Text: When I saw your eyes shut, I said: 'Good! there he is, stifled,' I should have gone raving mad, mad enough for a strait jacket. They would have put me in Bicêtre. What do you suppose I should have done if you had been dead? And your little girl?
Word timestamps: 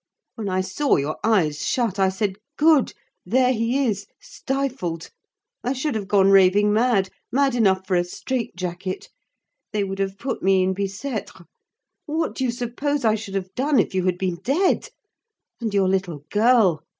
When 0.33 0.49
I 0.49 0.61
saw 0.61 0.95
your 0.95 1.17
eyes 1.23 1.63
shut, 1.63 1.99
I 1.99 2.09
said: 2.09 2.37
'Good! 2.57 2.93
there 3.23 3.53
he 3.53 3.85
is, 3.85 4.07
stifled,' 4.19 5.11
I 5.63 5.73
should 5.73 5.93
have 5.93 6.07
gone 6.07 6.31
raving 6.31 6.73
mad, 6.73 7.11
mad 7.31 7.53
enough 7.53 7.85
for 7.85 7.93
a 7.93 8.03
strait 8.03 8.55
jacket. 8.55 9.09
They 9.73 9.83
would 9.83 9.99
have 9.99 10.17
put 10.17 10.41
me 10.41 10.63
in 10.63 10.73
Bicêtre. 10.73 11.45
What 12.07 12.33
do 12.33 12.43
you 12.43 12.49
suppose 12.49 13.05
I 13.05 13.13
should 13.13 13.35
have 13.35 13.53
done 13.53 13.77
if 13.79 13.93
you 13.93 14.05
had 14.05 14.17
been 14.17 14.39
dead? 14.43 14.89
And 15.59 15.71
your 15.71 15.87
little 15.87 16.25
girl? 16.31 16.81